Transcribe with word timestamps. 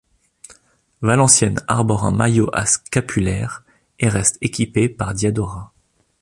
Valenciennes 1.01 1.63
arbore 1.67 2.05
un 2.05 2.11
maillot 2.11 2.49
à 2.53 2.65
scapulaire 2.65 3.63
et 3.99 4.09
reste 4.09 4.39
équipé 4.41 4.89
par 4.89 5.13
Diadora. 5.13 5.73